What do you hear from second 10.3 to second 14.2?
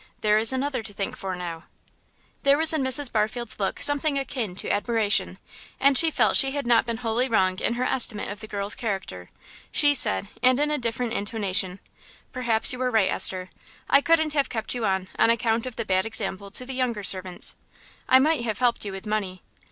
and in a different intonation "Perhaps you were right, Esther. I